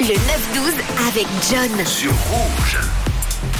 Le 0.00 0.14
9-12 0.14 0.18
avec 1.08 1.26
John. 1.50 1.84
sur 1.84 2.10
Rouge. 2.10 2.78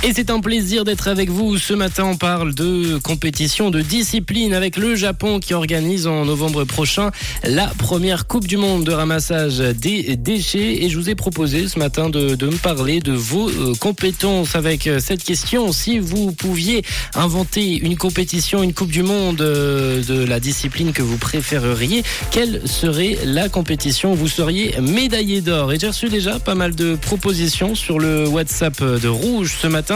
Et 0.02 0.14
c'est 0.14 0.30
un 0.30 0.40
plaisir 0.40 0.84
d'être 0.84 1.08
avec 1.08 1.28
vous. 1.28 1.58
Ce 1.58 1.74
matin, 1.74 2.04
on 2.06 2.16
parle 2.16 2.54
de 2.54 2.96
compétition, 2.96 3.68
de 3.68 3.82
discipline 3.82 4.54
avec 4.54 4.78
le 4.78 4.96
Japon 4.96 5.40
qui 5.40 5.52
organise 5.52 6.06
en 6.06 6.24
novembre 6.24 6.64
prochain 6.64 7.10
la 7.44 7.66
première 7.66 8.26
Coupe 8.26 8.46
du 8.46 8.56
Monde 8.56 8.84
de 8.84 8.92
ramassage 8.92 9.58
des 9.58 10.16
déchets. 10.16 10.84
Et 10.84 10.88
je 10.88 10.96
vous 10.96 11.10
ai 11.10 11.14
proposé 11.14 11.68
ce 11.68 11.78
matin 11.78 12.08
de, 12.08 12.34
de 12.34 12.46
me 12.46 12.56
parler 12.56 13.00
de 13.00 13.12
vos 13.12 13.50
euh, 13.50 13.74
compétences 13.78 14.56
avec 14.56 14.86
euh, 14.86 15.00
cette 15.00 15.22
question. 15.22 15.70
Si 15.70 15.98
vous 15.98 16.32
pouviez 16.32 16.82
inventer 17.14 17.76
une 17.76 17.98
compétition, 17.98 18.62
une 18.62 18.72
Coupe 18.72 18.90
du 18.90 19.02
Monde 19.02 19.42
euh, 19.42 20.02
de 20.02 20.24
la 20.24 20.40
discipline 20.40 20.94
que 20.94 21.02
vous 21.02 21.18
préféreriez, 21.18 22.04
quelle 22.30 22.66
serait 22.66 23.18
la 23.26 23.50
compétition? 23.50 24.14
Vous 24.14 24.28
seriez 24.28 24.80
médaillé 24.80 25.42
d'or 25.42 25.74
Et 25.74 25.78
j'ai 25.78 25.88
reçu 25.88 26.08
déjà 26.08 26.38
pas 26.38 26.54
mal 26.54 26.74
de 26.74 26.94
propositions 26.94 27.74
sur 27.74 27.98
le 27.98 28.26
WhatsApp 28.26 28.82
de 28.82 29.08
Rouge 29.08 29.58
ce 29.60 29.66
matin. 29.66 29.89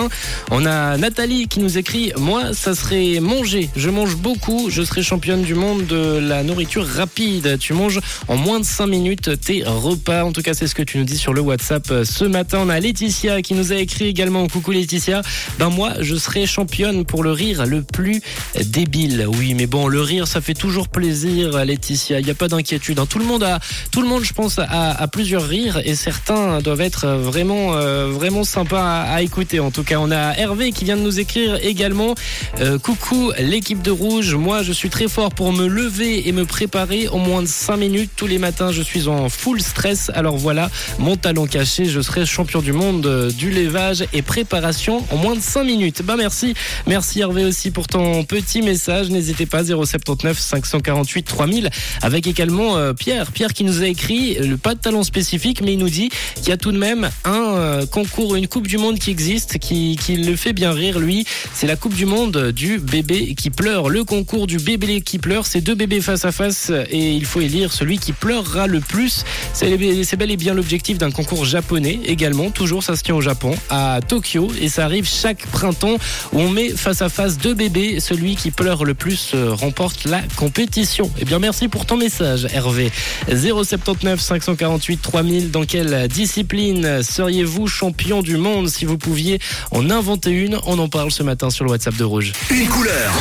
On 0.51 0.67
a 0.67 0.97
Nathalie 0.97 1.49
qui 1.49 1.61
nous 1.61 1.79
écrit 1.79 2.13
Moi, 2.17 2.53
ça 2.53 2.75
serait 2.75 3.21
manger. 3.21 3.71
Je 3.77 3.91
mange 3.91 4.17
beaucoup. 4.17 4.69
Je 4.71 4.83
serais 4.83 5.03
championne 5.03 5.43
du 5.43 5.55
monde 5.55 5.87
de 5.87 6.19
la 6.19 6.43
nourriture 6.43 6.87
rapide. 6.87 7.59
Tu 7.59 7.73
manges 7.73 8.01
en 8.29 8.37
moins 8.37 8.61
de 8.61 8.65
5 8.65 8.87
minutes 8.87 9.41
tes 9.41 9.63
repas. 9.65 10.25
En 10.25 10.33
tout 10.33 10.43
cas, 10.43 10.55
c'est 10.55 10.67
ce 10.67 10.75
que 10.75 10.83
tu 10.83 10.99
nous 10.99 11.05
dis 11.05 11.19
sur 11.19 11.33
le 11.33 11.41
WhatsApp 11.41 11.93
ce 12.05 12.25
matin. 12.25 12.59
On 12.63 12.69
a 12.69 12.81
Laetitia 12.81 13.43
qui 13.43 13.55
nous 13.55 13.73
a 13.73 13.77
écrit 13.77 14.07
également 14.07 14.47
Coucou 14.49 14.73
Laetitia. 14.73 15.23
Ben, 15.59 15.69
moi, 15.69 15.93
je 16.01 16.17
serais 16.17 16.47
championne 16.47 17.05
pour 17.05 17.23
le 17.23 17.33
rire 17.33 17.67
le 17.67 17.83
plus 17.83 18.21
débile. 18.65 19.27
Oui, 19.39 19.55
mais 19.55 19.67
bon, 19.67 19.87
le 19.89 20.01
rire, 20.01 20.27
ça 20.27 20.41
fait 20.41 20.55
toujours 20.55 20.89
plaisir, 20.89 21.65
Laetitia. 21.65 22.21
Il 22.21 22.25
n'y 22.25 22.31
a 22.31 22.35
pas 22.35 22.49
d'inquiétude. 22.49 22.99
hein. 22.99 23.07
Tout 23.07 23.19
le 23.19 23.25
monde 23.25 23.43
a, 23.43 23.61
tout 23.91 24.03
le 24.03 24.09
monde, 24.09 24.25
je 24.25 24.33
pense, 24.33 24.59
a, 24.59 25.09
plusieurs 25.09 25.47
rires 25.47 25.81
et 25.85 25.95
certains 25.95 26.61
doivent 26.61 26.81
être 26.81 27.07
vraiment, 27.07 27.75
euh, 27.75 28.45
sympas 28.45 29.03
à, 29.03 29.23
écouter. 29.23 29.61
En 29.61 29.71
tout 29.71 29.84
on 29.93 30.11
a 30.11 30.37
Hervé 30.37 30.73
qui 30.73 30.85
vient 30.85 30.97
de 30.97 31.03
nous 31.03 31.21
écrire 31.21 31.59
également. 31.63 32.15
Euh, 32.61 32.79
coucou 32.79 33.33
l'équipe 33.39 33.83
de 33.83 33.91
Rouge. 33.91 34.35
Moi, 34.35 34.63
je 34.63 34.73
suis 34.73 34.91
très 34.91 35.09
fort 35.09 35.31
pour 35.31 35.53
me 35.53 35.67
lever 35.67 36.29
et 36.29 36.33
me 36.33 36.45
préparer 36.45 37.09
en 37.09 37.19
moins 37.19 37.43
de 37.43 37.47
5 37.47 37.77
minutes. 37.77 38.11
Tous 38.17 38.27
les 38.27 38.39
matins, 38.39 38.73
je 38.73 38.83
suis 38.83 39.09
en 39.09 39.29
full 39.29 39.61
stress. 39.61 40.11
Alors 40.15 40.37
voilà, 40.37 40.71
mon 40.99 41.17
talon 41.17 41.47
caché, 41.47 41.87
je 41.87 42.01
serai 42.01 42.25
champion 42.27 42.63
du 42.63 42.73
monde 42.73 43.07
euh, 43.07 43.31
du 43.31 43.51
levage 43.51 44.05
et 44.13 44.23
préparation 44.23 45.05
en 45.11 45.17
moins 45.17 45.35
de 45.35 45.41
5 45.41 45.65
minutes. 45.65 46.03
Bah 46.03 46.17
merci. 46.17 46.55
Merci 46.87 47.21
Hervé 47.21 47.45
aussi 47.45 47.71
pour 47.71 47.87
ton 47.87 48.25
petit 48.25 48.63
message. 48.63 49.11
N'hésitez 49.11 49.47
pas 49.47 49.65
079 49.65 50.39
548 50.39 51.23
3000 51.23 51.71
avec 52.03 52.27
également 52.27 52.77
euh, 52.77 52.93
Pierre. 52.93 53.33
Pierre 53.33 53.53
qui 53.53 53.65
nous 53.65 53.83
a 53.83 53.87
écrit 53.87 54.39
pas 54.63 54.75
de 54.75 54.81
talent 54.81 55.03
spécifique 55.03 55.63
mais 55.63 55.75
il 55.75 55.79
nous 55.79 55.89
dit 55.89 56.11
qu'il 56.37 56.49
y 56.49 56.53
a 56.53 56.57
tout 56.57 56.73
de 56.73 56.79
même 56.79 57.11
un 57.25 57.87
concours, 57.91 58.37
une 58.37 58.49
coupe 58.49 58.67
du 58.67 58.79
monde 58.79 58.99
qui 58.99 59.11
existe 59.11 59.59
qui, 59.59 59.74
qui 60.01 60.17
le 60.17 60.37
fait 60.37 60.53
bien 60.53 60.73
rire 60.73 60.99
lui. 60.99 61.25
C'est 61.53 61.67
la 61.67 61.77
coupe 61.77 61.95
du 61.95 62.07
monde 62.07 62.53
du 62.53 62.79
bébé 62.79 63.35
qui 63.35 63.51
pleure. 63.51 63.89
Le 63.89 64.05
concours 64.05 64.47
du 64.47 64.59
bébé 64.59 65.01
qui 65.01 65.19
pleure, 65.19 65.47
c'est 65.47 65.61
deux 65.61 65.75
bébés 65.75 66.01
face 66.01 66.25
à 66.25 66.33
face 66.33 66.71
et 66.91 67.13
il 67.13 67.25
faut 67.25 67.41
élire 67.41 67.73
celui 67.73 67.99
qui 67.99 68.13
pleurera 68.13 68.67
le 68.67 68.81
plus. 68.81 69.25
C'est 69.53 70.17
bel 70.17 70.31
et 70.31 70.37
bien 70.37 70.55
l'objectif 70.55 70.99
d'un 70.99 71.11
concours 71.11 71.45
japonais 71.45 72.01
également. 72.07 72.51
Toujours 72.51 72.83
ça 72.83 72.97
se 72.97 73.03
tient 73.03 73.15
au 73.15 73.21
Japon, 73.21 73.55
à 73.71 74.01
Tokyo 74.07 74.51
et 74.61 74.69
ça 74.69 74.85
arrive 74.85 75.09
chaque 75.09 75.47
printemps 75.47 75.97
où 76.33 76.41
on 76.41 76.51
met 76.51 76.71
face 76.71 77.03
à 77.03 77.09
face 77.09 77.39
deux 77.39 77.55
bébés. 77.55 78.01
Celui 78.01 78.37
qui 78.37 78.51
pleure 78.51 78.85
le 78.85 78.95
plus 78.95 79.33
euh, 79.35 79.53
remporte 79.53 80.05
la 80.05 80.23
compétition. 80.37 81.11
Eh 81.19 81.25
bien 81.25 81.39
merci 81.39 81.69
pour 81.69 81.87
ton 81.87 81.97
message 81.97 82.47
Hervé. 82.53 82.91
079 83.29 84.21
548 84.21 85.03
3000. 85.03 85.51
Dans 85.51 85.65
quelle 85.65 86.09
discipline 86.09 87.03
seriez-vous 87.03 87.67
champion 87.67 88.23
du 88.23 88.37
monde? 88.37 88.69
Si 88.69 88.85
vous 88.85 88.99
pouviez 88.99 89.39
en 89.71 89.91
inventer 89.91 90.31
une 90.31 90.59
On 90.67 90.79
en 90.79 90.89
parle 90.89 91.11
ce 91.11 91.23
matin 91.23 91.51
sur 91.51 91.65
le 91.65 91.71
WhatsApp 91.71 91.97
de 91.97 92.05
Rouge. 92.05 92.33
Une 92.51 92.69
couleur. 92.69 93.13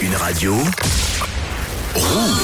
Une 0.00 0.14
radio. 0.14 0.54
Rouge. 1.94 2.38